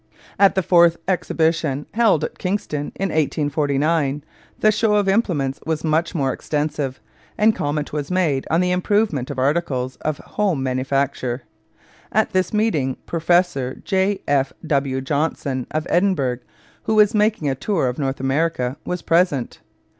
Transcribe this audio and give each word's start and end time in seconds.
At 0.39 0.55
the 0.55 0.63
fourth 0.63 0.97
exhibition, 1.07 1.85
held 1.93 2.23
at 2.23 2.39
Kingston 2.39 2.91
in 2.95 3.09
1849, 3.09 4.23
the 4.59 4.71
show 4.71 4.95
of 4.95 5.07
implements 5.07 5.59
was 5.63 5.83
much 5.83 6.15
more 6.15 6.33
extensive, 6.33 6.99
and 7.37 7.55
comment 7.55 7.93
was 7.93 8.09
made 8.09 8.47
on 8.49 8.61
the 8.61 8.71
improvement 8.71 9.29
of 9.29 9.37
articles 9.37 9.97
of 9.97 10.17
home 10.17 10.63
manufacture. 10.63 11.43
At 12.11 12.31
this 12.31 12.51
meeting 12.51 12.97
Professor 13.05 13.75
J. 13.85 14.21
F. 14.27 14.51
W. 14.65 15.01
Johnson, 15.01 15.67
of 15.69 15.85
Edinburgh, 15.87 16.39
who 16.85 16.95
was 16.95 17.13
making 17.13 17.47
a 17.47 17.53
tour 17.53 17.87
of 17.87 17.99
North 17.99 18.19
America, 18.19 18.77
was 18.83 19.03
present. 19.03 19.59